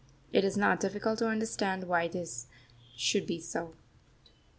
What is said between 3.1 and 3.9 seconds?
be so.